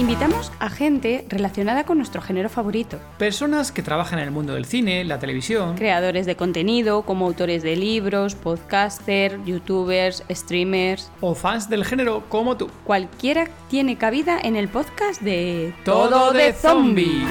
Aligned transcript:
Invitamos 0.00 0.50
a 0.60 0.70
gente 0.70 1.26
relacionada 1.28 1.84
con 1.84 1.98
nuestro 1.98 2.22
género 2.22 2.48
favorito. 2.48 2.98
Personas 3.18 3.70
que 3.70 3.82
trabajan 3.82 4.18
en 4.18 4.24
el 4.24 4.30
mundo 4.30 4.54
del 4.54 4.64
cine, 4.64 5.04
la 5.04 5.18
televisión. 5.18 5.76
Creadores 5.76 6.24
de 6.24 6.36
contenido, 6.36 7.02
como 7.02 7.26
autores 7.26 7.62
de 7.62 7.76
libros, 7.76 8.34
podcasters, 8.34 9.44
youtubers, 9.44 10.24
streamers. 10.30 11.12
O 11.20 11.34
fans 11.34 11.68
del 11.68 11.84
género 11.84 12.24
como 12.30 12.56
tú. 12.56 12.70
Cualquiera 12.84 13.48
tiene 13.68 13.98
cabida 13.98 14.40
en 14.42 14.56
el 14.56 14.68
podcast 14.68 15.20
de 15.20 15.74
Todo 15.84 16.32
de 16.32 16.54
Zombie. 16.54 17.22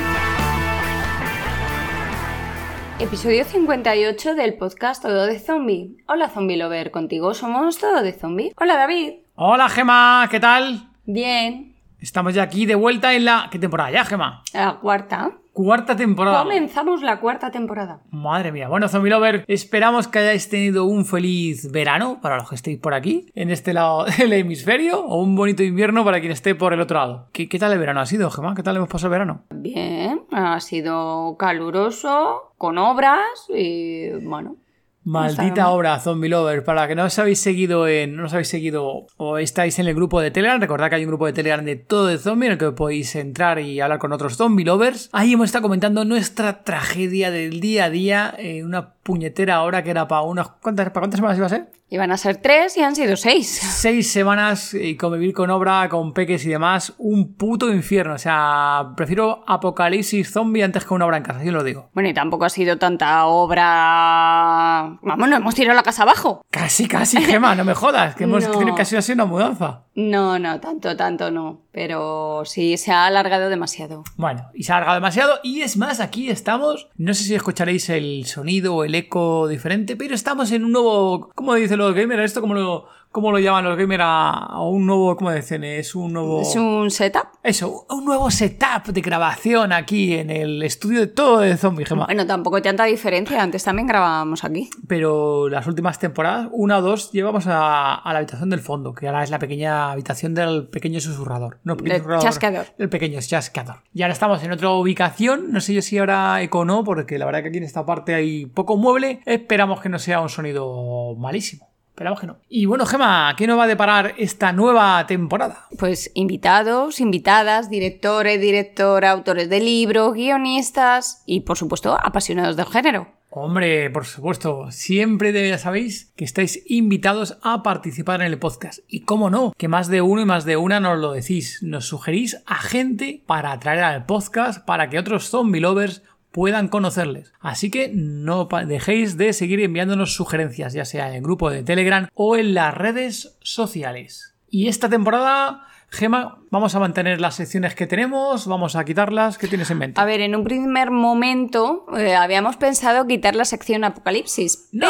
Episodio 3.00 3.46
58 3.46 4.36
del 4.36 4.54
podcast 4.54 5.02
Todo 5.02 5.26
de 5.26 5.40
Zombie. 5.40 5.98
Hola 6.08 6.30
Zombie 6.30 6.58
Lover, 6.58 6.92
contigo 6.92 7.34
somos 7.34 7.80
Todo 7.80 8.04
de 8.04 8.14
Zombie. 8.14 8.54
Hola 8.58 8.76
David. 8.76 9.14
Hola 9.34 9.70
Gema, 9.70 10.28
¿qué 10.30 10.40
tal? 10.40 10.92
Bien. 11.06 11.69
Estamos 12.02 12.34
ya 12.34 12.44
aquí 12.44 12.66
de 12.66 12.76
vuelta 12.76 13.14
en 13.14 13.26
la... 13.26 13.50
¿Qué 13.52 13.60
temporada 13.60 13.92
ya, 13.92 14.06
Gema? 14.06 14.44
La 14.54 14.76
cuarta. 14.76 15.32
Cuarta 15.52 15.98
temporada. 15.98 16.44
Comenzamos 16.44 17.02
la 17.02 17.20
cuarta 17.20 17.52
temporada. 17.52 18.00
Madre 18.12 18.54
mía. 18.54 18.70
Bueno, 18.70 18.88
Zombie 18.88 19.10
Lover, 19.10 19.44
esperamos 19.50 20.08
que 20.08 20.20
hayáis 20.20 20.48
tenido 20.48 20.86
un 20.86 21.04
feliz 21.04 21.70
verano 21.70 22.20
para 22.22 22.38
los 22.38 22.48
que 22.48 22.56
estéis 22.56 22.80
por 22.80 22.94
aquí, 22.94 23.30
en 23.36 23.50
este 23.50 23.74
lado 23.74 24.06
del 24.18 24.32
hemisferio, 24.32 25.04
o 25.06 25.22
un 25.22 25.36
bonito 25.36 25.62
invierno 25.62 26.06
para 26.06 26.22
quien 26.22 26.32
esté 26.32 26.56
por 26.56 26.72
el 26.72 26.80
otro 26.80 27.00
lado. 27.00 27.28
¿Qué, 27.34 27.50
qué 27.50 27.60
tal 27.60 27.74
el 27.74 27.80
verano 27.80 28.00
ha 28.00 28.06
sido, 28.06 28.30
Gema? 28.32 28.56
¿Qué 28.56 28.64
tal 28.64 28.78
hemos 28.78 28.88
pasado 28.88 29.08
el 29.08 29.20
verano? 29.20 29.42
Bien, 29.54 30.22
ha 30.32 30.58
sido 30.62 31.36
caluroso, 31.38 32.54
con 32.58 32.78
obras 32.78 33.28
y 33.50 34.12
bueno. 34.24 34.56
Maldita 35.04 35.70
obra, 35.70 36.00
Zombie 36.00 36.30
Lover. 36.30 36.64
Para 36.64 36.88
que 36.88 36.96
no 36.96 37.06
os 37.06 37.18
habéis 37.20 37.40
seguido 37.40 37.88
en. 37.88 38.16
No 38.16 38.26
os 38.26 38.34
habéis 38.34 38.50
seguido 38.50 39.08
o 39.18 39.38
estáis 39.38 39.80
en 39.80 39.88
el 39.88 39.96
grupo 39.96 40.22
de 40.22 40.32
Telegram, 40.32 40.60
recordad 40.60 40.90
que 40.90 40.96
hay 40.96 41.04
un 41.04 41.10
grupo 41.10 41.26
de 41.26 41.34
Telegram 41.34 41.64
de 41.64 41.76
todo 41.76 42.08
de 42.08 42.18
zombie 42.18 42.48
en 42.48 42.54
el 42.54 42.58
que 42.58 42.72
podéis 42.72 43.16
entrar 43.16 43.60
y 43.60 43.80
hablar 43.80 44.00
con 44.00 44.12
otros 44.12 44.36
zombie 44.36 44.66
lovers. 44.66 45.10
Ahí 45.12 45.34
hemos 45.34 45.46
estado 45.46 45.64
comentando 45.64 46.06
nuestra 46.06 46.64
tragedia 46.64 47.32
del 47.32 47.60
día 47.60 47.86
a 47.86 47.90
día 47.90 48.36
en 48.38 48.66
una 48.66 48.94
puñetera 49.10 49.64
hora 49.64 49.84
que 49.84 49.90
era 49.90 50.08
para 50.08 50.22
unas. 50.22 50.50
¿Cuántas, 50.62 50.86
¿Para 50.92 51.02
cuántas 51.02 51.18
semanas 51.18 51.38
iba 51.40 51.48
a 51.48 51.50
ser? 51.50 51.72
Iban 51.90 52.12
a 52.12 52.18
ser 52.18 52.38
tres 52.38 52.78
y 52.78 52.84
han 52.84 52.96
sido 52.96 53.16
seis. 53.16 53.50
Seis 53.50 54.12
semanas 54.12 54.76
y 54.76 54.96
convivir 54.96 55.34
con 55.34 55.50
obra, 55.50 55.90
con 55.90 56.14
peques 56.14 56.46
y 56.46 56.50
demás. 56.50 56.94
Un 57.00 57.34
puto 57.34 57.74
infierno. 57.74 58.14
O 58.14 58.18
sea, 58.20 58.92
prefiero 58.96 59.44
apocalipsis 59.48 60.32
zombie 60.32 60.62
antes 60.62 60.86
que 60.86 60.94
una 60.94 61.08
obra 61.08 61.18
en 61.18 61.24
casa, 61.24 61.44
yo 61.44 61.52
lo 61.52 61.64
digo. 61.64 61.90
Bueno, 61.96 62.08
y 62.10 62.14
tampoco 62.14 62.46
ha 62.46 62.50
sido 62.50 62.78
tanta 62.78 63.26
obra. 63.26 65.00
Vamos, 65.02 65.28
no 65.30 65.36
hemos 65.38 65.56
tirado 65.56 65.76
la 65.76 65.82
casa 65.82 66.04
abajo. 66.04 66.44
Casi, 66.52 66.88
casi, 66.88 67.20
Gema, 67.24 67.56
no 67.56 67.64
me 67.66 67.74
jodas. 67.74 68.14
Que 68.16 68.26
hemos 68.26 68.48
No. 68.60 68.76
así 68.78 69.12
una 69.14 69.26
mudanza. 69.26 69.86
No, 69.96 70.38
no, 70.38 70.60
tanto, 70.60 70.96
tanto 70.96 71.32
no. 71.32 71.62
Pero 71.72 72.44
sí 72.46 72.78
se 72.78 72.92
ha 72.92 73.06
alargado 73.06 73.50
demasiado. 73.50 74.04
Bueno, 74.18 74.50
y 74.54 74.64
se 74.64 74.72
ha 74.72 74.78
alargado 74.78 74.96
demasiado. 74.96 75.40
Y 75.44 75.62
es 75.62 75.78
más, 75.78 76.00
aquí 76.00 76.30
estamos. 76.30 76.88
No 76.98 77.14
sé 77.14 77.24
si 77.24 77.36
escucharéis 77.36 77.90
el 77.90 78.26
sonido 78.26 78.76
o 78.76 78.84
el 78.84 78.96
eco 78.96 79.48
diferente, 79.48 79.96
pero 79.96 80.16
estamos 80.16 80.52
en 80.52 80.66
un 80.66 80.72
nuevo. 80.72 81.30
¿Cómo 81.36 81.54
dicen 81.54 81.78
los 81.78 81.94
gamers? 81.94 82.24
¿Esto 82.24 82.42
cómo 82.42 82.56
lo, 82.56 82.88
cómo 83.12 83.32
lo 83.32 83.40
llaman 83.40 83.64
los 83.66 83.78
gamers 83.78 84.04
a, 84.04 84.30
a 84.32 84.62
un 84.62 84.86
nuevo. 84.86 85.16
¿Cómo 85.16 85.32
dicen? 85.32 85.64
Es 85.64 85.96
un 85.96 86.14
nuevo. 86.14 86.42
Es 86.42 86.56
un 86.56 86.90
setup. 86.92 87.28
Eso, 87.44 87.86
un 87.90 88.06
nuevo 88.06 88.30
setup 88.32 88.88
de 88.88 89.02
grabación 89.02 89.72
aquí 89.74 90.14
en 90.14 90.30
el 90.30 90.64
estudio 90.64 91.00
de 91.02 91.08
todo 91.08 91.40
de 91.40 91.58
Zombie 91.58 91.86
Gema. 91.86 92.06
Bueno, 92.06 92.26
tampoco 92.26 92.58
hay 92.58 92.62
tanta 92.62 92.86
diferencia. 92.86 93.42
Antes 93.42 93.64
también 93.64 93.88
grabábamos 93.88 94.44
aquí. 94.44 94.70
Pero 94.88 95.50
las 95.50 95.68
últimas 95.68 96.00
temporadas, 96.00 96.50
una 96.52 96.78
o 96.78 96.82
dos, 96.82 97.12
llevamos 97.12 97.48
a, 97.48 97.96
a 97.96 98.14
la 98.14 98.20
habitación 98.20 98.50
del 98.50 98.60
fondo, 98.60 98.94
que 98.94 99.08
ahora 99.08 99.24
es 99.24 99.30
la 99.30 99.40
pequeña 99.40 99.92
habitación 99.92 100.34
del 100.34 100.68
pequeño 100.68 101.00
susurrador. 101.00 101.60
No, 101.64 101.76
pequeño 101.78 101.94
Del 101.94 102.02
susurrador, 102.02 102.24
chasqueador. 102.24 102.66
El 102.78 102.90
pequeño 102.90 103.20
chasqueador. 103.22 103.78
Y 103.94 104.02
ahora 104.04 104.14
estamos 104.14 104.44
en 104.44 104.52
otra 104.52 104.70
ubicación, 104.72 105.52
no 105.52 105.62
sé 105.62 105.74
yo 105.74 105.82
si 105.82 105.98
ahora 105.98 106.42
eco 106.42 106.60
o 106.60 106.66
no, 106.66 106.84
porque 106.84 107.18
la 107.18 107.26
verdad 107.26 107.42
que 107.42 107.50
aquí 107.50 107.58
en 107.58 107.64
esta 107.64 107.86
parte 107.86 108.14
hay 108.14 108.46
poco 108.46 108.78
mueble. 108.78 109.22
Esperamos 109.26 109.82
que 109.82 109.90
no 109.90 110.00
sea 110.00 110.22
un 110.22 110.30
sonido 110.30 111.16
malísimo. 111.18 111.69
Esperamos 112.00 112.22
que 112.22 112.28
no. 112.28 112.38
Y 112.48 112.66
bueno, 112.66 112.86
Gema, 112.86 113.36
¿qué 113.38 113.46
nos 113.46 113.60
va 113.60 113.66
a 113.66 113.68
deparar 113.68 114.14
esta 114.18 114.54
nueva 114.54 115.06
temporada? 115.06 115.68
Pues 115.78 116.10
invitados, 116.14 117.02
invitadas, 117.02 117.70
directores, 117.70 118.40
directora, 118.40 119.12
autores 119.12 119.50
de 119.50 119.60
libros, 119.60 120.14
guionistas 120.14 121.24
y, 121.26 121.42
por 121.42 121.58
supuesto, 121.58 121.98
apasionados 122.02 122.56
del 122.56 122.68
género. 122.68 123.20
Hombre, 123.32 123.92
por 123.92 124.06
supuesto, 124.06 124.72
siempre 124.72 125.32
de- 125.32 125.50
ya 125.50 125.60
sabéis 125.60 126.12
que 126.16 126.26
estáis 126.26 126.64
invitados 126.68 127.38
a 127.44 127.62
participar 127.62 128.22
en 128.22 128.28
el 128.28 128.40
podcast. 128.40 128.80
Y 128.88 129.02
cómo 129.02 129.30
no, 129.30 129.54
que 129.56 129.68
más 129.68 129.88
de 129.88 130.02
uno 130.02 130.22
y 130.22 130.26
más 130.26 130.46
de 130.46 130.58
una 130.58 130.80
nos 130.80 130.98
lo 130.98 131.12
decís. 131.12 131.60
Nos 131.62 131.86
sugerís 131.86 132.42
a 132.48 132.56
gente 132.56 133.22
para 133.28 133.52
atraer 133.52 133.84
al 133.84 134.06
podcast 134.08 134.66
para 134.66 134.90
que 134.90 134.98
otros 134.98 135.30
zombie 135.30 135.62
lovers 135.62 136.02
puedan 136.32 136.68
conocerles. 136.68 137.34
Así 137.40 137.72
que 137.72 137.92
no 137.94 138.48
dejéis 138.68 139.18
de 139.18 139.34
seguir 139.34 139.60
enviándonos 139.62 140.14
sugerencias, 140.14 140.74
ya 140.74 140.86
sea 140.86 141.10
en 141.10 141.16
el 141.16 141.22
grupo 141.22 141.50
de 141.50 141.64
Telegram 141.64 142.08
o 142.14 142.36
en 142.36 142.54
las 142.54 142.74
redes 142.74 143.38
sociales. 143.42 144.36
Y 144.50 144.68
esta 144.68 144.90
temporada, 144.90 145.68
Gema, 145.92 146.38
vamos 146.52 146.76
a 146.76 146.80
mantener 146.80 147.20
las 147.20 147.36
secciones 147.36 147.74
que 147.74 147.88
tenemos, 147.88 148.46
vamos 148.46 148.76
a 148.76 148.86
quitarlas. 148.86 149.38
¿Qué 149.40 149.48
tienes 149.48 149.72
en 149.72 149.80
mente? 149.80 150.00
A 150.00 150.06
ver, 150.06 150.22
en 150.22 150.36
un 150.36 150.44
primer 150.44 150.92
momento 150.92 151.86
eh, 151.98 152.16
habíamos 152.16 152.58
pensado 152.58 153.08
quitar 153.08 153.36
la 153.36 153.44
sección 153.44 153.84
Apocalipsis, 153.84 154.70
¡No! 154.72 154.88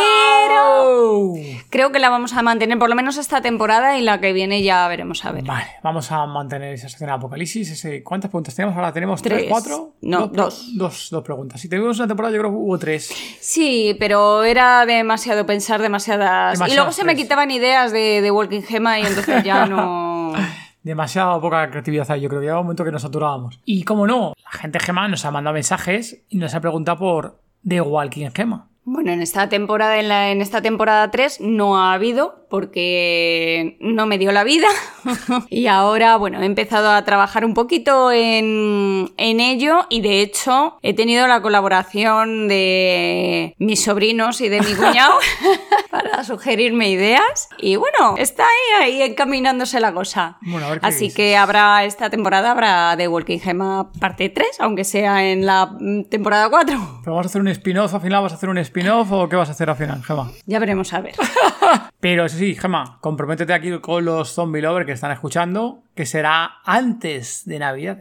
pero 0.47 1.33
creo 1.69 1.91
que 1.91 1.99
la 1.99 2.09
vamos 2.09 2.33
a 2.33 2.41
mantener 2.41 2.77
por 2.77 2.89
lo 2.89 2.95
menos 2.95 3.17
esta 3.17 3.41
temporada 3.41 3.97
y 3.97 4.01
la 4.01 4.19
que 4.19 4.33
viene 4.33 4.61
ya 4.61 4.87
veremos 4.89 5.23
a 5.23 5.31
ver. 5.31 5.45
Vale, 5.45 5.67
vamos 5.83 6.11
a 6.11 6.25
mantener 6.25 6.73
esa 6.73 6.89
sección 6.89 7.09
Apocalipsis. 7.09 7.71
Ese, 7.71 8.03
¿Cuántas 8.03 8.29
preguntas 8.29 8.55
tenemos? 8.55 8.75
Ahora 8.75 8.91
tenemos 8.91 9.21
tres, 9.21 9.39
Tres. 9.39 9.49
cuatro. 9.49 9.93
No, 10.01 10.27
dos. 10.27 10.33
dos. 10.35 10.77
Dos, 10.77 11.07
dos 11.11 11.23
preguntas. 11.23 11.61
Si 11.61 11.69
tuvimos 11.69 11.97
una 11.97 12.07
temporada, 12.07 12.33
yo 12.35 12.41
creo 12.41 12.51
que 12.51 12.57
hubo 12.57 12.77
tres. 12.77 13.09
Sí, 13.39 13.95
pero 13.99 14.43
era 14.43 14.85
demasiado 14.85 15.45
pensar 15.45 15.81
demasiadas... 15.81 16.59
y 16.69 16.75
luego 16.75 16.91
se 16.91 17.03
me 17.05 17.15
quitaban 17.15 17.51
ideas 17.51 17.91
de, 17.93 18.21
de 18.21 18.31
Walking 18.31 18.61
Gema 18.61 18.99
y 18.99 19.05
entonces 19.05 19.43
ya 19.43 19.65
no... 19.65 20.33
Demasiada 20.89 21.39
poca 21.39 21.69
creatividad 21.69 22.09
hay. 22.09 22.21
Yo 22.21 22.29
creo 22.29 22.41
que 22.41 22.45
llegaba 22.45 22.61
un 22.61 22.65
momento 22.65 22.83
que 22.83 22.91
nos 22.91 23.03
saturábamos. 23.03 23.59
Y 23.63 23.83
como 23.83 24.07
no, 24.07 24.33
la 24.43 24.49
gente 24.49 24.79
Gema 24.79 25.07
nos 25.07 25.23
ha 25.23 25.29
mandado 25.29 25.53
mensajes 25.53 26.23
y 26.29 26.37
nos 26.39 26.55
ha 26.55 26.61
preguntado 26.61 26.97
por 26.97 27.39
The 27.67 27.81
Walking 27.81 28.31
Gema. 28.31 28.68
Bueno, 28.91 29.11
en 29.11 29.21
esta 29.21 29.49
temporada, 29.49 29.99
en, 29.99 30.07
la, 30.07 30.31
en 30.31 30.41
esta 30.41 30.63
temporada 30.63 31.11
3 31.11 31.41
no 31.41 31.77
ha 31.77 31.93
habido 31.93 32.39
porque 32.49 33.77
no 33.79 34.07
me 34.07 34.17
dio 34.17 34.31
la 34.31 34.43
vida. 34.43 34.67
y 35.49 35.67
ahora, 35.67 36.17
bueno, 36.17 36.41
he 36.41 36.45
empezado 36.47 36.89
a 36.89 37.05
trabajar 37.05 37.45
un 37.45 37.53
poquito 37.53 38.11
en, 38.11 39.11
en 39.17 39.39
ello 39.39 39.85
y 39.89 40.01
de 40.01 40.21
hecho 40.21 40.79
he 40.81 40.95
tenido 40.95 41.27
la 41.27 41.43
colaboración 41.43 42.47
de 42.47 43.53
mis 43.59 43.83
sobrinos 43.83 44.41
y 44.41 44.49
de 44.49 44.59
mi 44.61 44.73
cuñado 44.73 45.13
para 45.91 46.23
sugerirme 46.23 46.89
ideas. 46.89 47.49
Y 47.59 47.75
bueno, 47.75 48.15
está 48.17 48.43
ahí, 48.79 48.93
ahí 48.93 49.01
encaminándose 49.03 49.79
la 49.79 49.93
cosa. 49.93 50.39
Bueno, 50.41 50.65
a 50.65 50.69
ver 50.71 50.79
qué 50.79 50.87
Así 50.87 51.05
dices. 51.05 51.15
que 51.15 51.37
habrá 51.37 51.83
esta 51.85 52.09
temporada, 52.09 52.49
habrá 52.49 52.95
The 52.97 53.07
Walking 53.07 53.37
Gema 53.37 53.91
parte 53.99 54.29
3, 54.29 54.47
aunque 54.61 54.83
sea 54.83 55.29
en 55.29 55.45
la 55.45 55.67
mm, 55.79 56.05
temporada 56.05 56.49
4. 56.49 57.01
¿Pero 57.03 57.13
vamos 57.13 57.27
a 57.27 57.29
hacer 57.29 57.41
un 57.41 57.47
spin-off 57.49 57.93
al 57.93 58.01
final? 58.01 58.23
¿Vas 58.23 58.33
a 58.33 58.35
hacer 58.35 58.49
un 58.49 58.57
spin-off 58.79 59.11
o 59.11 59.27
qué 59.29 59.35
vas 59.35 59.49
a 59.49 59.51
hacer 59.51 59.69
al 59.69 59.75
final, 59.75 60.03
Gema? 60.03 60.31
Ya 60.45 60.59
veremos 60.59 60.93
a 60.93 61.01
ver. 61.01 61.15
Pero 61.99 62.25
eso 62.25 62.37
sí, 62.37 62.55
Gema, 62.55 62.97
comprométete 63.01 63.53
aquí 63.53 63.77
con 63.79 64.05
los 64.05 64.33
zombie 64.33 64.61
lovers 64.61 64.85
que 64.85 64.93
están 64.93 65.11
escuchando, 65.11 65.83
que 65.95 66.05
será 66.05 66.59
antes 66.65 67.43
de 67.45 67.59
Navidad. 67.59 67.97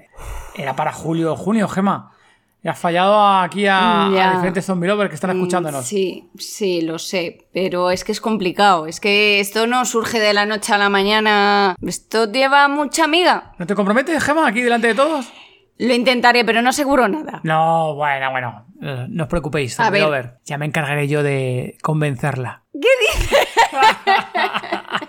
Era 0.57 0.77
para 0.77 0.93
julio 0.93 1.33
o 1.33 1.37
junio, 1.37 1.69
Gema. 1.69 2.13
Y 2.63 2.67
has 2.69 2.79
fallado 2.79 3.17
aquí 3.39 3.67
a, 3.67 4.07
a 4.07 4.33
diferentes 4.33 4.65
zombie 4.67 4.89
lovers 4.89 5.11
que 5.11 5.15
están 5.15 5.31
escuchándonos. 5.31 5.85
Mm, 5.85 5.87
Sí, 5.89 6.29
sí, 6.39 6.81
lo 6.83 6.99
sé, 6.99 7.47
pero 7.53 7.91
es 7.91 8.03
que 8.03 8.11
es 8.13 8.21
complicado. 8.21 8.87
Es 8.87 8.99
que 8.99 9.39
esto 9.39 9.67
no 9.69 9.85
surge 9.85 10.19
de 10.19 10.35
la 10.35 10.45
noche 10.45 10.73
a 10.75 10.79
la 10.79 10.89
mañana. 10.89 11.77
Esto 11.87 12.31
lleva 12.31 12.67
mucha 12.69 13.05
amiga. 13.05 13.53
¿No 13.59 13.67
te 13.67 13.75
comprometes, 13.77 14.23
Gema, 14.25 14.47
aquí 14.49 14.61
delante 14.63 14.89
de 14.89 14.95
todos? 14.95 15.27
Lo 15.79 15.95
intentaré, 15.95 16.45
pero 16.45 16.61
no 16.61 16.71
aseguro 16.71 17.09
nada. 17.09 17.41
No, 17.45 17.95
bueno, 17.95 18.31
bueno. 18.31 18.67
eh, 18.83 19.07
no 19.09 19.25
os 19.25 19.29
preocupéis, 19.29 19.79
A 19.81 19.91
ver. 19.91 20.39
Ya 20.45 20.59
me 20.59 20.67
encargaré 20.67 21.09
yo 21.09 21.23
de 21.23 21.77
convencerla. 21.83 22.63
¿Qué 22.73 22.89
dices? 23.01 23.49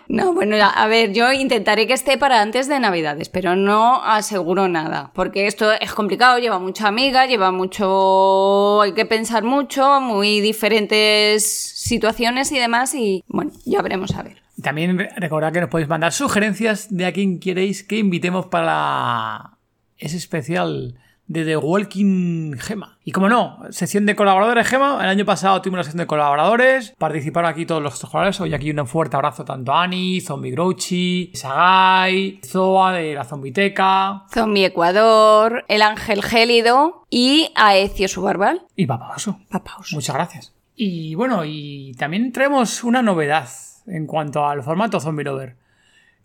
No, 0.08 0.34
bueno, 0.34 0.58
a 0.60 0.88
ver, 0.88 1.14
yo 1.14 1.32
intentaré 1.32 1.86
que 1.86 1.94
esté 1.94 2.18
para 2.18 2.42
antes 2.42 2.68
de 2.68 2.80
Navidades, 2.80 3.30
pero 3.30 3.56
no 3.56 4.04
aseguro 4.04 4.68
nada, 4.68 5.12
porque 5.14 5.46
esto 5.46 5.72
es 5.72 5.94
complicado, 5.94 6.40
lleva 6.40 6.58
mucha 6.58 6.88
amiga, 6.88 7.28
lleva 7.28 7.52
mucho, 7.52 8.82
hay 8.82 8.94
que 8.94 9.06
pensar 9.06 9.44
mucho, 9.44 10.02
muy 10.02 10.42
diferentes 10.42 11.44
situaciones 11.46 12.52
y 12.52 12.58
demás, 12.58 12.96
y 12.96 13.24
bueno, 13.28 13.52
ya 13.66 13.84
veremos 13.84 14.16
a 14.16 14.24
ver. 14.24 14.42
También 14.64 14.98
recordad 15.16 15.54
que 15.54 15.62
nos 15.62 15.70
podéis 15.70 15.88
mandar 15.88 16.12
sugerencias 16.12 16.88
de 16.90 17.06
a 17.06 17.14
quien 17.14 17.40
queréis 17.40 17.84
que 17.84 17.98
invitemos 18.00 18.48
para 18.48 19.59
ese 20.00 20.18
especial 20.18 20.96
de 21.30 21.46
The 21.46 21.58
Walking 21.58 22.54
Gema. 22.58 22.98
Y 23.06 23.12
como 23.12 23.30
no, 23.30 23.60
sección 23.70 24.08
de 24.08 24.16
colaboradores 24.16 24.68
Gema. 24.68 24.98
El 25.02 25.10
año 25.10 25.26
pasado 25.26 25.62
tuvimos 25.62 25.78
la 25.78 25.84
sección 25.84 26.00
de 26.00 26.08
colaboradores. 26.08 26.96
Participaron 26.98 27.52
aquí 27.52 27.68
todos 27.68 27.84
los 27.84 28.00
colaboradores. 28.00 28.42
Hoy 28.42 28.54
aquí 28.56 28.72
un 28.72 28.88
fuerte 28.88 29.16
abrazo 29.16 29.46
tanto 29.46 29.72
a 29.72 29.84
Ani, 29.84 30.22
Zombie 30.22 30.52
Grouchy, 30.52 31.32
Sagai, 31.36 32.40
Zoa 32.44 32.94
de 32.94 33.14
la 33.14 33.24
Zombiteca, 33.24 34.26
Zombie 34.34 34.66
Ecuador, 34.66 35.66
El 35.68 35.84
Ángel 35.84 36.24
Gélido 36.24 37.06
y 37.12 37.52
Aecio 37.56 38.08
Subarbal. 38.08 38.64
Y 38.76 38.88
Papaoso. 38.88 39.40
Papaoso. 39.50 39.96
Muchas 39.96 40.16
gracias. 40.16 40.56
Y 40.76 41.14
bueno, 41.14 41.44
y 41.46 41.94
también 42.00 42.32
traemos 42.32 42.84
una 42.84 43.04
novedad 43.04 43.48
en 43.86 44.08
cuanto 44.08 44.48
al 44.48 44.64
formato 44.64 45.00
Zombie 45.00 45.26
Lover. 45.26 45.58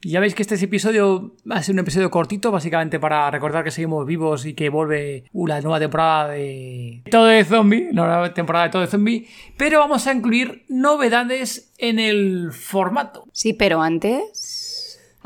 Ya 0.02 0.20
veis 0.20 0.34
que 0.34 0.42
este 0.42 0.56
episodio 0.56 1.34
va 1.50 1.56
a 1.56 1.62
ser 1.62 1.74
un 1.74 1.78
episodio 1.78 2.10
cortito, 2.10 2.50
básicamente 2.50 3.00
para 3.00 3.30
recordar 3.30 3.64
que 3.64 3.70
seguimos 3.70 4.04
vivos 4.06 4.44
y 4.44 4.54
que 4.54 4.68
vuelve 4.68 5.24
la 5.32 5.60
nueva 5.62 5.78
temporada 5.78 6.28
de 6.28 7.02
Todo 7.10 7.26
de 7.26 7.44
Zombie, 7.44 7.88
la 7.92 8.06
nueva 8.06 8.34
temporada 8.34 8.66
de 8.66 8.70
Todo 8.70 8.82
de 8.82 8.88
Zombie, 8.88 9.26
pero 9.56 9.78
vamos 9.78 10.06
a 10.06 10.12
incluir 10.12 10.66
novedades 10.68 11.72
en 11.78 11.98
el 11.98 12.52
formato. 12.52 13.24
Sí, 13.32 13.54
pero 13.54 13.80
antes... 13.80 14.53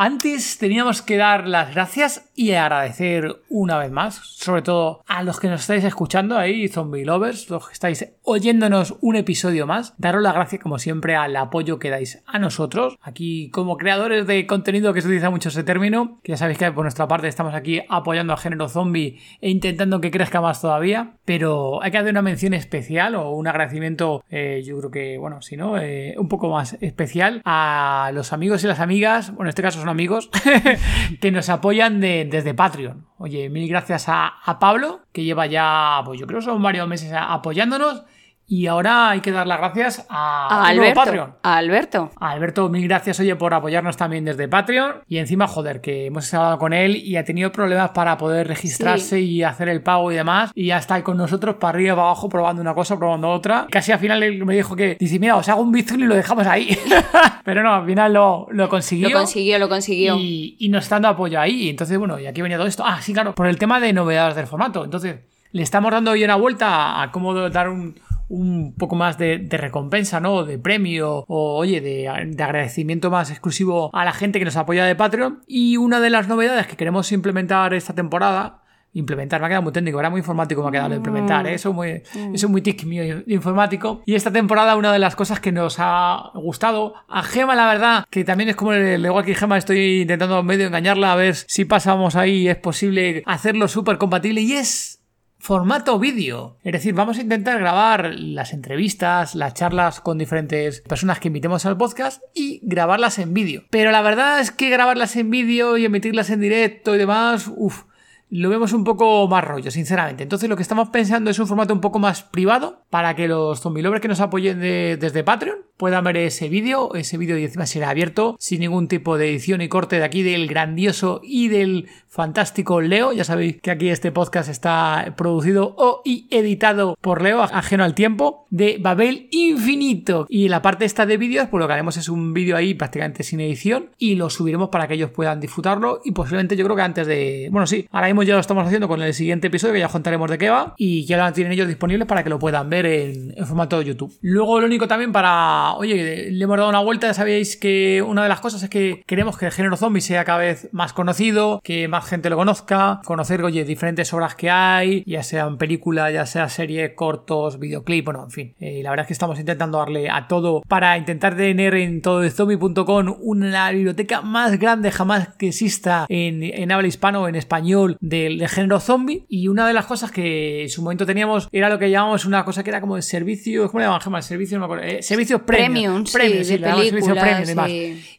Antes 0.00 0.58
teníamos 0.58 1.02
que 1.02 1.16
dar 1.16 1.48
las 1.48 1.74
gracias 1.74 2.30
y 2.36 2.52
agradecer 2.52 3.42
una 3.48 3.78
vez 3.78 3.90
más, 3.90 4.14
sobre 4.22 4.62
todo 4.62 5.02
a 5.08 5.24
los 5.24 5.40
que 5.40 5.48
nos 5.48 5.62
estáis 5.62 5.82
escuchando 5.82 6.38
ahí, 6.38 6.68
zombie 6.68 7.04
lovers, 7.04 7.50
los 7.50 7.66
que 7.66 7.72
estáis 7.72 8.08
oyéndonos 8.22 8.94
un 9.00 9.16
episodio 9.16 9.66
más. 9.66 9.94
Daros 9.98 10.22
las 10.22 10.34
gracias 10.34 10.62
como 10.62 10.78
siempre 10.78 11.16
al 11.16 11.34
apoyo 11.34 11.80
que 11.80 11.90
dais 11.90 12.22
a 12.26 12.38
nosotros, 12.38 12.96
aquí 13.02 13.50
como 13.50 13.76
creadores 13.76 14.28
de 14.28 14.46
contenido 14.46 14.94
que 14.94 15.00
se 15.00 15.08
utiliza 15.08 15.30
mucho 15.30 15.48
ese 15.48 15.64
término, 15.64 16.20
ya 16.22 16.36
sabéis 16.36 16.58
que 16.58 16.70
por 16.70 16.84
nuestra 16.84 17.08
parte 17.08 17.26
estamos 17.26 17.54
aquí 17.54 17.82
apoyando 17.88 18.32
al 18.32 18.38
género 18.38 18.68
zombie 18.68 19.18
e 19.40 19.50
intentando 19.50 20.00
que 20.00 20.12
crezca 20.12 20.40
más 20.40 20.60
todavía, 20.60 21.14
pero 21.24 21.82
hay 21.82 21.90
que 21.90 21.98
hacer 21.98 22.12
una 22.12 22.22
mención 22.22 22.54
especial 22.54 23.16
o 23.16 23.32
un 23.32 23.48
agradecimiento, 23.48 24.22
eh, 24.30 24.62
yo 24.64 24.78
creo 24.78 24.90
que, 24.92 25.18
bueno, 25.18 25.42
si 25.42 25.56
no, 25.56 25.76
eh, 25.76 26.14
un 26.18 26.28
poco 26.28 26.50
más 26.50 26.74
especial 26.80 27.42
a 27.44 28.12
los 28.14 28.32
amigos 28.32 28.62
y 28.62 28.68
las 28.68 28.78
amigas, 28.78 29.30
bueno, 29.30 29.46
en 29.46 29.48
este 29.48 29.62
caso 29.62 29.80
son 29.80 29.87
amigos, 29.88 30.30
que 31.20 31.30
nos 31.30 31.48
apoyan 31.48 32.00
desde 32.00 32.54
Patreon. 32.54 33.06
Oye, 33.18 33.48
mil 33.48 33.68
gracias 33.68 34.06
a, 34.08 34.58
Pablo, 34.60 35.00
que 35.12 35.24
lleva 35.24 35.46
ya, 35.46 36.02
pues 36.04 36.20
yo 36.20 36.26
creo 36.26 36.40
son 36.40 36.62
varios 36.62 36.86
meses 36.88 37.12
apoyándonos 37.14 38.04
y 38.50 38.66
ahora 38.66 39.10
hay 39.10 39.20
que 39.20 39.30
dar 39.30 39.46
las 39.46 39.58
gracias 39.58 40.06
a, 40.08 40.66
Alberto. 40.66 40.94
Patreon. 40.94 41.34
A 41.42 41.56
Alberto. 41.58 42.10
A 42.18 42.30
Alberto, 42.30 42.70
mil 42.70 42.88
gracias, 42.88 43.20
oye, 43.20 43.36
por 43.36 43.52
apoyarnos 43.52 43.98
también 43.98 44.24
desde 44.24 44.48
Patreon. 44.48 45.02
Y 45.06 45.18
encima, 45.18 45.46
joder, 45.46 45.82
que 45.82 46.06
hemos 46.06 46.32
hablado 46.32 46.58
con 46.58 46.72
él 46.72 46.96
y 46.96 47.16
ha 47.16 47.24
tenido 47.24 47.52
problemas 47.52 47.90
para 47.90 48.16
poder 48.16 48.48
registrarse 48.48 49.20
y 49.20 49.42
hacer 49.42 49.68
el 49.68 49.82
pago 49.82 50.10
y 50.10 50.14
demás. 50.14 50.50
Y 50.54 50.68
ya 50.68 50.78
está 50.78 50.94
ahí 50.94 51.02
con 51.02 51.18
nosotros 51.18 51.56
para 51.56 51.76
arriba 51.76 51.92
y 51.92 51.96
para 51.96 52.06
abajo 52.06 52.30
probando 52.30 52.62
una 52.62 52.72
cosa, 52.72 52.98
probando 52.98 53.28
otra. 53.28 53.66
Casi 53.70 53.92
al 53.92 53.98
final 53.98 54.22
él 54.22 54.42
me 54.46 54.56
dijo 54.56 54.74
que, 54.74 54.96
dice, 54.98 55.18
mira, 55.18 55.36
os 55.36 55.46
hago 55.50 55.60
un 55.60 55.70
bizun 55.70 56.00
y 56.00 56.04
lo 56.04 56.14
dejamos 56.14 56.46
ahí. 56.46 56.74
Pero 57.44 57.62
no, 57.62 57.74
al 57.74 57.84
final 57.84 58.14
lo, 58.14 58.46
lo 58.50 58.68
consiguió. 58.70 59.10
Lo 59.10 59.18
consiguió, 59.18 59.58
lo 59.58 59.68
consiguió. 59.68 60.16
Y, 60.16 60.56
y 60.58 60.70
nos 60.70 60.84
está 60.84 60.94
dando 60.96 61.08
apoyo 61.08 61.38
ahí. 61.38 61.68
Entonces, 61.68 61.98
bueno, 61.98 62.18
y 62.18 62.26
aquí 62.26 62.40
venía 62.40 62.56
todo 62.56 62.66
esto. 62.66 62.82
Ah, 62.86 63.02
sí, 63.02 63.12
claro, 63.12 63.34
por 63.34 63.46
el 63.46 63.58
tema 63.58 63.78
de 63.78 63.92
novedades 63.92 64.36
del 64.36 64.46
formato. 64.46 64.84
Entonces, 64.84 65.16
le 65.52 65.62
estamos 65.62 65.90
dando 65.90 66.10
hoy 66.12 66.24
una 66.24 66.36
vuelta 66.36 67.02
a 67.02 67.10
cómo 67.10 67.34
dar 67.50 67.68
un 67.68 67.94
un 68.28 68.74
poco 68.74 68.96
más 68.96 69.18
de, 69.18 69.46
recompensa, 69.50 70.20
¿no? 70.20 70.44
De 70.44 70.58
premio 70.58 71.24
o, 71.28 71.56
oye, 71.56 71.80
de, 71.80 72.08
agradecimiento 72.08 73.10
más 73.10 73.30
exclusivo 73.30 73.90
a 73.94 74.04
la 74.04 74.12
gente 74.12 74.38
que 74.38 74.44
nos 74.44 74.56
apoya 74.56 74.84
de 74.84 74.94
Patreon. 74.94 75.40
Y 75.46 75.76
una 75.76 76.00
de 76.00 76.10
las 76.10 76.28
novedades 76.28 76.66
que 76.66 76.76
queremos 76.76 77.10
implementar 77.12 77.74
esta 77.74 77.94
temporada 77.94 78.62
implementar, 78.94 79.40
me 79.40 79.46
ha 79.46 79.48
quedado 79.48 79.62
muy 79.62 79.72
técnico, 79.72 80.00
era 80.00 80.10
muy 80.10 80.20
informático 80.20 80.62
me 80.62 80.68
ha 80.68 80.72
quedado 80.72 80.94
implementar, 80.94 81.46
¿eh? 81.46 81.54
eso, 81.54 81.72
muy, 81.72 82.02
mm. 82.14 82.34
eso 82.34 82.46
es 82.46 82.50
muy 82.50 82.62
tic 82.62 82.84
mío 82.84 83.22
informático. 83.26 84.02
Y 84.06 84.14
esta 84.14 84.32
temporada 84.32 84.76
una 84.76 84.92
de 84.92 84.98
las 84.98 85.14
cosas 85.14 85.40
que 85.40 85.52
nos 85.52 85.76
ha 85.78 86.30
gustado, 86.34 86.94
a 87.06 87.22
Gema 87.22 87.54
la 87.54 87.66
verdad, 87.66 88.04
que 88.10 88.24
también 88.24 88.48
es 88.48 88.56
como 88.56 88.72
el 88.72 89.04
igual 89.04 89.24
que 89.24 89.34
Gema, 89.34 89.58
estoy 89.58 90.02
intentando 90.02 90.42
medio 90.42 90.66
engañarla 90.66 91.12
a 91.12 91.16
ver 91.16 91.34
si 91.34 91.64
pasamos 91.64 92.16
ahí, 92.16 92.48
es 92.48 92.56
posible 92.56 93.22
hacerlo 93.26 93.68
súper 93.68 93.98
compatible 93.98 94.40
y 94.40 94.54
es 94.54 94.97
formato 95.38 95.98
vídeo. 95.98 96.56
Es 96.62 96.72
decir, 96.72 96.94
vamos 96.94 97.18
a 97.18 97.22
intentar 97.22 97.58
grabar 97.58 98.14
las 98.14 98.52
entrevistas, 98.52 99.34
las 99.34 99.54
charlas 99.54 100.00
con 100.00 100.18
diferentes 100.18 100.80
personas 100.82 101.20
que 101.20 101.28
invitemos 101.28 101.64
al 101.66 101.76
podcast 101.76 102.22
y 102.34 102.60
grabarlas 102.62 103.18
en 103.18 103.34
vídeo. 103.34 103.64
Pero 103.70 103.90
la 103.90 104.02
verdad 104.02 104.40
es 104.40 104.50
que 104.50 104.70
grabarlas 104.70 105.16
en 105.16 105.30
vídeo 105.30 105.76
y 105.76 105.84
emitirlas 105.84 106.30
en 106.30 106.40
directo 106.40 106.94
y 106.94 106.98
demás, 106.98 107.50
uff, 107.54 107.84
lo 108.30 108.50
vemos 108.50 108.72
un 108.72 108.84
poco 108.84 109.26
más 109.28 109.44
rollo, 109.44 109.70
sinceramente. 109.70 110.22
Entonces 110.22 110.48
lo 110.48 110.56
que 110.56 110.62
estamos 110.62 110.90
pensando 110.90 111.30
es 111.30 111.38
un 111.38 111.46
formato 111.46 111.72
un 111.72 111.80
poco 111.80 111.98
más 111.98 112.22
privado 112.22 112.84
para 112.90 113.14
que 113.14 113.28
los 113.28 113.60
zombie 113.60 113.82
lovers 113.82 114.00
que 114.00 114.08
nos 114.08 114.20
apoyen 114.20 114.60
desde 114.60 115.24
Patreon 115.24 115.58
puedan 115.76 116.04
ver 116.04 116.16
ese 116.18 116.48
vídeo. 116.48 116.94
Ese 116.94 117.16
vídeo 117.16 117.38
y 117.38 117.44
encima 117.44 117.64
será 117.64 117.90
abierto 117.90 118.36
sin 118.38 118.60
ningún 118.60 118.88
tipo 118.88 119.16
de 119.16 119.30
edición 119.30 119.62
y 119.62 119.68
corte 119.68 119.96
de 119.96 120.04
aquí 120.04 120.22
del 120.22 120.48
grandioso 120.48 121.20
y 121.22 121.48
del 121.48 121.88
fantástico 122.08 122.80
Leo. 122.80 123.12
Ya 123.12 123.24
sabéis 123.24 123.60
que 123.62 123.70
aquí 123.70 123.88
este 123.88 124.10
podcast 124.10 124.48
está 124.48 125.14
producido 125.16 125.74
o 125.78 126.02
y 126.04 126.26
editado 126.30 126.96
por 127.00 127.22
Leo, 127.22 127.42
ajeno 127.42 127.84
al 127.84 127.94
tiempo, 127.94 128.46
de 128.50 128.78
Babel 128.80 129.28
Infinito. 129.30 130.26
Y 130.28 130.48
la 130.48 130.62
parte 130.62 130.84
esta 130.84 131.06
de 131.06 131.16
vídeos, 131.16 131.48
pues 131.48 131.60
lo 131.60 131.66
que 131.66 131.74
haremos 131.74 131.96
es 131.96 132.08
un 132.08 132.34
vídeo 132.34 132.56
ahí 132.56 132.74
prácticamente 132.74 133.22
sin 133.22 133.40
edición 133.40 133.90
y 133.98 134.16
lo 134.16 134.30
subiremos 134.30 134.70
para 134.70 134.88
que 134.88 134.94
ellos 134.94 135.10
puedan 135.10 135.38
disfrutarlo 135.38 136.00
y 136.04 136.10
posiblemente 136.10 136.56
yo 136.56 136.64
creo 136.64 136.76
que 136.76 136.82
antes 136.82 137.06
de... 137.06 137.48
Bueno, 137.52 137.66
sí, 137.66 137.86
ahora 137.92 138.08
mismo 138.08 138.24
ya 138.24 138.34
lo 138.34 138.40
estamos 138.40 138.66
haciendo 138.66 138.88
con 138.88 139.00
el 139.00 139.14
siguiente 139.14 139.46
episodio 139.46 139.74
que 139.74 139.80
ya 139.80 139.88
contaremos 139.88 140.28
de 140.28 140.38
qué 140.38 140.50
va 140.50 140.74
y 140.76 141.04
ya 141.04 141.24
lo 141.24 141.32
tienen 141.32 141.52
ellos 141.52 141.68
disponibles 141.68 142.08
para 142.08 142.24
que 142.24 142.30
lo 142.30 142.38
puedan 142.38 142.68
ver 142.68 142.77
en, 142.86 143.34
en 143.36 143.46
formato 143.46 143.78
de 143.78 143.84
YouTube. 143.86 144.16
Luego 144.20 144.60
lo 144.60 144.66
único 144.66 144.88
también 144.88 145.12
para 145.12 145.74
oye, 145.74 146.30
le 146.30 146.44
hemos 146.44 146.56
dado 146.56 146.68
una 146.68 146.80
vuelta, 146.80 147.06
ya 147.06 147.14
sabéis 147.14 147.56
que 147.56 148.02
una 148.06 148.22
de 148.22 148.28
las 148.28 148.40
cosas 148.40 148.62
es 148.62 148.70
que 148.70 149.02
queremos 149.06 149.38
que 149.38 149.46
el 149.46 149.52
género 149.52 149.76
zombie 149.76 150.00
sea 150.00 150.24
cada 150.24 150.38
vez 150.38 150.68
más 150.72 150.92
conocido, 150.92 151.60
que 151.62 151.88
más 151.88 152.06
gente 152.06 152.30
lo 152.30 152.36
conozca, 152.36 153.00
conocer, 153.04 153.42
oye, 153.42 153.64
diferentes 153.64 154.12
obras 154.12 154.34
que 154.34 154.50
hay, 154.50 155.02
ya 155.06 155.22
sean 155.22 155.58
películas, 155.58 156.12
ya 156.12 156.26
sea 156.26 156.48
serie, 156.48 156.94
cortos, 156.94 157.58
videoclip, 157.58 158.04
bueno, 158.04 158.24
en 158.24 158.30
fin. 158.30 158.54
Eh, 158.60 158.80
la 158.82 158.90
verdad 158.90 159.04
es 159.04 159.08
que 159.08 159.12
estamos 159.12 159.38
intentando 159.38 159.78
darle 159.78 160.10
a 160.10 160.26
todo 160.28 160.62
para 160.66 160.96
intentar 160.98 161.36
tener 161.36 161.74
en 161.74 162.02
todo 162.02 162.28
zombie.com 162.28 163.16
una 163.20 163.70
biblioteca 163.70 164.22
más 164.22 164.58
grande 164.58 164.90
jamás 164.90 165.28
que 165.38 165.48
exista 165.48 166.06
en, 166.08 166.70
habla 166.72 166.88
hispano 166.88 167.22
o 167.22 167.28
en 167.28 167.34
español 167.34 167.96
del, 168.00 168.46
género 168.48 168.80
zombie. 168.80 169.26
Y 169.28 169.48
una 169.48 169.66
de 169.66 169.74
las 169.74 169.86
cosas 169.86 170.10
que 170.10 170.62
en 170.62 170.68
su 170.68 170.82
momento 170.82 171.06
teníamos 171.06 171.48
era 171.52 171.68
lo 171.68 171.78
que 171.78 171.90
llamamos 171.90 172.24
una 172.24 172.44
cosa 172.44 172.62
que 172.62 172.67
era 172.68 172.80
como 172.80 172.96
de 172.96 173.02
servicio, 173.02 173.66
¿cómo 173.68 173.80
le 173.80 173.86
llaman? 173.86 174.16
El 174.16 174.22
servicio, 174.22 174.58
no 174.58 174.60
me 174.60 174.72
acuerdo. 174.72 174.84
Eh, 174.84 175.02
servicios 175.02 175.42
premium. 175.42 176.04
Premium, 176.04 176.44
sí, 176.44 176.58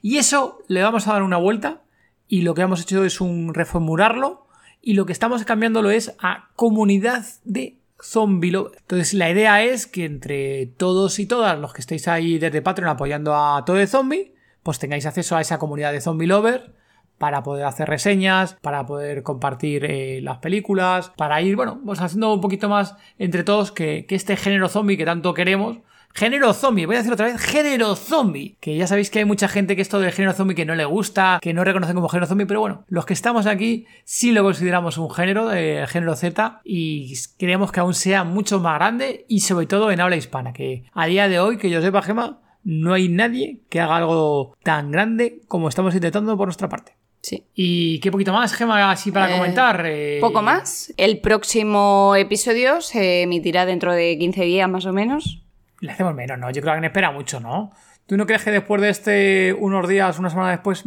y 0.02 0.18
eso 0.18 0.60
le 0.68 0.82
vamos 0.82 1.08
a 1.08 1.14
dar 1.14 1.24
una 1.24 1.38
vuelta 1.38 1.82
y 2.28 2.42
lo 2.42 2.54
que 2.54 2.62
hemos 2.62 2.82
hecho 2.82 3.04
es 3.06 3.22
un 3.22 3.54
reformularlo 3.54 4.48
y 4.82 4.94
lo 4.94 5.06
que 5.06 5.14
estamos 5.14 5.44
cambiándolo 5.44 5.92
es 5.92 6.16
a 6.20 6.50
comunidad 6.56 7.26
de 7.44 7.78
zombie 8.02 8.54
Entonces 8.56 9.14
la 9.14 9.30
idea 9.30 9.64
es 9.64 9.88
que 9.88 10.06
entre 10.06 10.68
todos 10.68 11.20
y 11.20 11.26
todas 11.26 11.60
los 11.60 11.74
que 11.74 11.82
estéis 11.82 12.08
ahí 12.08 12.40
desde 12.40 12.62
Patreon 12.62 12.90
apoyando 12.90 13.36
a 13.36 13.64
todo 13.66 13.76
de 13.76 13.88
zombie, 13.88 14.34
pues 14.64 14.80
tengáis 14.80 15.06
acceso 15.06 15.36
a 15.36 15.42
esa 15.42 15.58
comunidad 15.58 15.92
de 15.92 16.02
zombie 16.02 16.28
lover 16.28 16.79
para 17.20 17.44
poder 17.44 17.66
hacer 17.66 17.88
reseñas, 17.88 18.56
para 18.62 18.88
poder 18.88 19.22
compartir 19.22 19.86
eh, 19.86 20.22
las 20.24 20.40
películas, 20.40 21.12
para 21.16 21.40
ir, 21.42 21.56
bueno, 21.56 21.80
pues 21.86 22.02
haciendo 22.02 22.34
un 22.34 22.42
poquito 22.42 22.70
más 22.70 22.96
entre 23.20 23.44
todos 23.44 23.72
que, 23.72 24.08
este 24.10 24.36
género 24.36 24.70
zombie 24.70 24.98
que 24.98 25.06
tanto 25.06 25.36
queremos, 25.36 25.78
Género 26.12 26.54
zombie, 26.54 26.88
voy 26.88 26.96
a 26.96 27.00
decir 27.00 27.14
otra 27.14 27.28
vez, 27.28 27.40
género 27.40 27.96
zombie. 27.96 28.58
Que 28.60 28.76
ya 28.76 28.88
sabéis 28.88 29.12
que 29.12 29.20
hay 29.20 29.26
mucha 29.26 29.48
gente 29.48 29.76
que 29.76 29.84
esto 29.84 30.00
del 30.00 30.12
género 30.12 30.34
zombie 30.34 30.56
que 30.56 30.66
no 30.66 30.74
le 30.74 30.84
gusta, 30.84 31.38
que 31.40 31.54
no 31.54 31.64
reconocen 31.64 31.96
como 31.96 32.10
género 32.10 32.26
zombie, 32.26 32.48
pero 32.48 32.62
bueno, 32.62 32.84
los 32.88 33.06
que 33.06 33.14
estamos 33.14 33.46
aquí 33.46 33.86
sí 34.06 34.32
lo 34.32 34.42
consideramos 34.42 34.98
un 34.98 35.12
género, 35.12 35.48
de 35.48 35.86
género 35.88 36.16
Z, 36.16 36.62
y 36.64 37.14
creemos 37.38 37.72
que 37.72 37.82
aún 37.82 37.94
sea 37.94 38.24
mucho 38.24 38.60
más 38.60 38.80
grande 38.80 39.26
y 39.30 39.42
sobre 39.42 39.68
todo 39.68 39.92
en 39.92 40.02
habla 40.02 40.16
hispana, 40.16 40.52
que 40.52 40.86
a 40.94 41.06
día 41.06 41.30
de 41.30 41.40
hoy, 41.40 41.58
que 41.58 41.70
yo 41.70 41.80
sepa, 41.80 42.02
Gema, 42.02 42.40
no 42.64 42.94
hay 42.94 43.08
nadie 43.08 43.62
que 43.70 43.80
haga 43.80 43.98
algo 43.98 44.56
tan 44.64 44.92
grande 44.92 45.42
como 45.48 45.70
estamos 45.70 45.94
intentando 45.94 46.36
por 46.38 46.48
nuestra 46.48 46.70
parte. 46.70 46.98
Sí. 47.22 47.46
¿Y 47.54 48.00
qué 48.00 48.12
poquito 48.12 48.32
más, 48.32 48.54
Gema, 48.54 48.92
así 48.92 49.12
para 49.12 49.30
eh, 49.30 49.38
comentar? 49.38 49.84
Eh, 49.86 50.18
poco 50.22 50.42
más. 50.42 50.94
El 50.96 51.20
próximo 51.20 52.16
episodio 52.16 52.82
se 52.82 53.24
emitirá 53.24 53.66
dentro 53.66 53.94
de 53.94 54.18
15 54.18 54.44
días 54.44 54.70
más 54.70 54.86
o 54.86 54.94
menos. 54.94 55.44
Le 55.82 55.92
hacemos 55.92 56.16
menos, 56.16 56.40
¿no? 56.40 56.50
Yo 56.52 56.62
creo 56.62 56.76
que 56.76 56.82
me 56.82 56.88
espera 56.88 57.12
mucho, 57.12 57.40
¿no? 57.40 57.72
¿Tú 58.06 58.18
no 58.18 58.26
crees 58.26 58.44
que 58.44 58.52
después 58.52 58.82
de 58.82 58.90
este, 58.90 59.54
unos 59.54 59.88
días, 59.88 60.18
una 60.18 60.30
semana 60.30 60.52
después, 60.52 60.84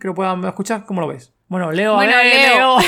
que 0.00 0.06
lo 0.06 0.14
puedan 0.14 0.44
escuchar? 0.44 0.84
¿Cómo 0.86 1.00
lo 1.00 1.08
ves? 1.08 1.33
Bueno, 1.46 1.70
Leo, 1.72 1.94
Bueno, 1.94 2.12
a 2.14 2.16
ver, 2.22 2.34
Leo. 2.34 2.78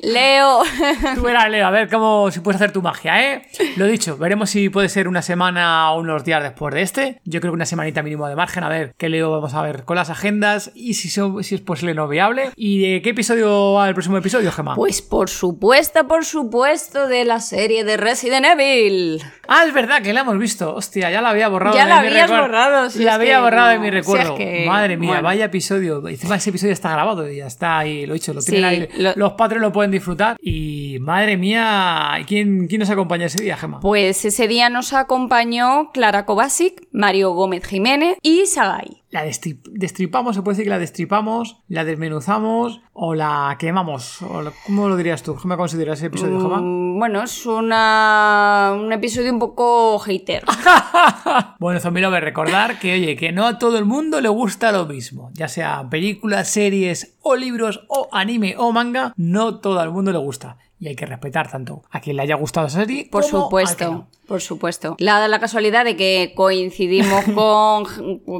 Leo. 0.00 0.62
Tú 1.14 1.22
verás, 1.22 1.50
Leo, 1.50 1.66
a 1.66 1.70
ver 1.70 1.88
cómo 1.90 2.30
si 2.30 2.40
puedes 2.40 2.60
hacer 2.60 2.72
tu 2.72 2.80
magia, 2.82 3.22
¿eh? 3.32 3.42
Lo 3.76 3.84
dicho, 3.86 4.16
veremos 4.16 4.50
si 4.50 4.70
puede 4.70 4.88
ser 4.88 5.06
una 5.06 5.20
semana 5.22 5.92
o 5.92 6.00
unos 6.00 6.24
días 6.24 6.42
después 6.42 6.74
de 6.74 6.82
este. 6.82 7.20
Yo 7.24 7.40
creo 7.40 7.52
que 7.52 7.56
una 7.56 7.66
semanita 7.66 8.02
mínimo 8.02 8.26
de 8.28 8.34
margen, 8.34 8.64
a 8.64 8.68
ver 8.68 8.94
qué 8.96 9.08
Leo 9.10 9.30
vamos 9.30 9.52
a 9.54 9.62
ver 9.62 9.84
con 9.84 9.96
las 9.96 10.08
agendas 10.10 10.72
y 10.74 10.94
si, 10.94 11.10
so- 11.10 11.42
si 11.42 11.54
es 11.54 11.60
posible 11.60 11.94
no 11.94 12.08
viable. 12.08 12.50
¿Y 12.56 12.80
de 12.94 13.02
qué 13.02 13.10
episodio 13.10 13.74
va 13.74 13.88
el 13.88 13.94
próximo 13.94 14.16
episodio, 14.16 14.50
Gemma? 14.50 14.74
Pues 14.74 15.02
por 15.02 15.28
supuesto, 15.28 16.08
por 16.08 16.24
supuesto, 16.24 17.08
de 17.08 17.24
la 17.26 17.40
serie 17.40 17.84
de 17.84 17.96
Resident 17.98 18.46
Evil. 18.46 19.22
Ah, 19.46 19.64
es 19.66 19.74
verdad 19.74 20.00
que 20.02 20.12
la 20.14 20.20
hemos 20.22 20.38
visto. 20.38 20.74
Hostia, 20.74 21.10
ya 21.10 21.20
la 21.20 21.30
había 21.30 21.48
borrado. 21.48 21.76
Ya 21.76 21.84
de 21.84 21.90
la 21.90 22.00
mi 22.00 22.08
habías 22.08 22.22
recuerdo. 22.22 22.42
borrado, 22.46 22.90
si 22.90 23.04
la 23.04 23.14
había 23.14 23.36
que 23.36 23.40
borrado 23.42 23.68
de 23.68 23.78
mi 23.78 23.84
si 23.84 23.88
es 23.88 23.94
recuerdo. 23.94 24.34
que- 24.36 24.64
Madre 24.66 24.96
mía, 24.96 25.10
bueno. 25.10 25.22
vaya 25.24 25.44
episodio. 25.44 26.06
Encima 26.08 26.36
ese 26.36 26.50
episodio 26.50 26.72
está 26.72 26.90
grabado 26.90 27.30
y 27.30 27.36
ya 27.36 27.49
está 27.50 27.78
ahí, 27.78 28.06
lo 28.06 28.14
he 28.14 28.18
dicho, 28.18 28.32
lo 28.32 28.40
tienen 28.40 28.70
Sí, 28.70 28.88
ahí. 28.94 29.02
lo- 29.02 29.12
Los 29.16 29.32
padres 29.34 29.60
lo 29.60 29.72
pueden 29.72 29.90
disfrutar. 29.90 30.36
Y 30.40 30.98
madre 31.00 31.36
mía, 31.36 32.12
¿quién, 32.26 32.66
quién 32.68 32.78
nos 32.80 32.90
acompaña 32.90 33.26
ese 33.26 33.42
día, 33.42 33.56
Gemma? 33.56 33.80
Pues 33.80 34.24
ese 34.24 34.48
día 34.48 34.68
nos 34.70 34.92
acompañó 34.92 35.90
Clara 35.92 36.24
Kovacic, 36.26 36.82
Mario 36.92 37.30
Gómez 37.32 37.64
Jiménez 37.66 38.16
y 38.22 38.46
Sagai. 38.46 38.99
La 39.10 39.26
destrip- 39.26 39.68
destripamos, 39.72 40.36
se 40.36 40.42
puede 40.42 40.54
decir 40.54 40.66
que 40.66 40.70
la 40.70 40.78
destripamos, 40.78 41.56
la 41.66 41.84
desmenuzamos 41.84 42.80
o 42.92 43.14
la 43.16 43.56
quemamos. 43.58 44.22
O 44.22 44.40
la- 44.40 44.52
¿Cómo 44.66 44.88
lo 44.88 44.96
dirías 44.96 45.22
tú? 45.24 45.34
¿Cómo 45.34 45.56
consideras 45.56 45.98
ese 45.98 46.06
episodio? 46.06 46.38
Mm, 46.38 46.98
Bueno, 46.98 47.22
es 47.22 47.44
una, 47.46 48.72
un 48.78 48.92
episodio 48.92 49.32
un 49.32 49.38
poco 49.40 49.98
hater. 49.98 50.44
Bueno, 51.58 51.80
Zombie 51.80 52.02
Lover, 52.02 52.22
recordar 52.24 52.78
que, 52.78 52.94
oye, 52.94 53.16
que 53.16 53.32
no 53.32 53.46
a 53.46 53.58
todo 53.58 53.78
el 53.78 53.84
mundo 53.84 54.20
le 54.20 54.28
gusta 54.28 54.72
lo 54.72 54.86
mismo. 54.86 55.30
Ya 55.34 55.48
sea 55.48 55.88
películas, 55.90 56.48
series, 56.48 57.18
o 57.22 57.36
libros, 57.36 57.84
o 57.88 58.08
anime, 58.12 58.54
o 58.58 58.72
manga, 58.72 59.12
no 59.16 59.58
todo 59.60 59.82
el 59.82 59.90
mundo 59.90 60.12
le 60.12 60.18
gusta. 60.18 60.56
Y 60.82 60.88
hay 60.88 60.96
que 60.96 61.04
respetar 61.04 61.50
tanto 61.50 61.82
a 61.90 62.00
quien 62.00 62.16
le 62.16 62.22
haya 62.22 62.36
gustado 62.36 62.66
esa 62.66 62.80
serie 62.80 63.06
Por 63.12 63.22
como 63.22 63.36
al 63.36 63.42
que 63.42 63.44
supuesto, 63.44 63.90
no. 63.92 64.08
por 64.26 64.40
supuesto. 64.40 64.96
La, 64.98 65.28
la 65.28 65.38
casualidad 65.38 65.84
de 65.84 65.94
que 65.94 66.32
coincidimos 66.34 67.24
con 67.34 67.84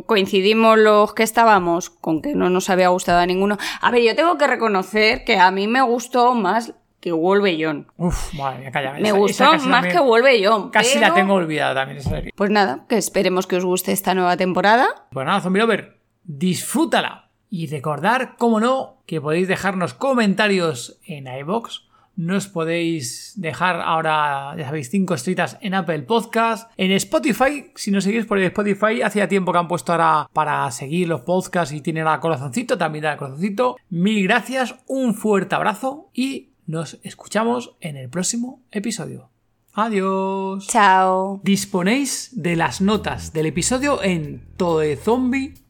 coincidimos 0.06 0.78
los 0.78 1.12
que 1.12 1.22
estábamos 1.22 1.90
con 1.90 2.22
que 2.22 2.34
no 2.34 2.48
nos 2.48 2.70
había 2.70 2.88
gustado 2.88 3.18
a 3.18 3.26
ninguno. 3.26 3.58
A 3.82 3.90
ver, 3.90 4.02
yo 4.02 4.16
tengo 4.16 4.38
que 4.38 4.46
reconocer 4.46 5.24
que 5.24 5.38
a 5.38 5.50
mí 5.50 5.68
me 5.68 5.82
gustó 5.82 6.34
más 6.34 6.72
que 7.00 7.12
Wolverine. 7.12 7.84
Uf, 7.98 8.32
madre 8.34 8.60
mía, 8.60 8.70
calla. 8.70 8.92
Me 8.94 9.08
esa- 9.08 9.16
gustó 9.18 9.44
más 9.68 9.86
que 9.86 9.98
Wolverine. 9.98 10.70
Casi 10.72 10.94
pero- 10.98 11.08
la 11.08 11.14
tengo 11.14 11.34
olvidada 11.34 11.74
también 11.74 11.98
esa 11.98 12.10
serie. 12.10 12.32
Pues 12.34 12.50
nada, 12.50 12.84
que 12.88 12.96
esperemos 12.96 13.46
que 13.46 13.56
os 13.56 13.64
guste 13.66 13.92
esta 13.92 14.14
nueva 14.14 14.36
temporada. 14.38 14.86
Pues 15.12 15.26
nada, 15.26 15.40
Zombie 15.42 15.60
Lover, 15.60 15.98
disfrútala. 16.24 17.28
Y 17.52 17.66
recordar, 17.66 18.36
como 18.36 18.60
no, 18.60 18.98
que 19.06 19.20
podéis 19.20 19.48
dejarnos 19.48 19.92
comentarios 19.94 20.98
en 21.04 21.26
iBox. 21.26 21.82
Nos 22.20 22.48
podéis 22.48 23.32
dejar 23.36 23.80
ahora, 23.80 24.54
ya 24.54 24.66
sabéis, 24.66 24.90
cinco 24.90 25.14
estrellitas 25.14 25.56
en 25.62 25.72
Apple 25.72 26.02
Podcast. 26.02 26.70
En 26.76 26.90
Spotify, 26.90 27.72
si 27.74 27.90
nos 27.90 28.04
seguís 28.04 28.26
por 28.26 28.38
Spotify, 28.38 29.00
hacía 29.00 29.26
tiempo 29.26 29.52
que 29.52 29.58
han 29.58 29.68
puesto 29.68 29.92
ahora 29.92 30.28
para 30.34 30.70
seguir 30.70 31.08
los 31.08 31.22
podcasts 31.22 31.74
y 31.74 31.80
tienen 31.80 32.06
el 32.06 32.20
corazoncito, 32.20 32.76
también 32.76 33.04
da 33.04 33.12
el 33.12 33.18
corazoncito. 33.18 33.78
Mil 33.88 34.22
gracias, 34.24 34.74
un 34.86 35.14
fuerte 35.14 35.54
abrazo 35.54 36.10
y 36.12 36.50
nos 36.66 36.98
escuchamos 37.04 37.74
en 37.80 37.96
el 37.96 38.10
próximo 38.10 38.60
episodio. 38.70 39.30
Adiós. 39.72 40.66
Chao. 40.66 41.40
Disponéis 41.42 42.32
de 42.34 42.54
las 42.54 42.82
notas 42.82 43.32
del 43.32 43.46
episodio 43.46 44.02
en 44.02 44.42
todezombie.com. 44.58 45.69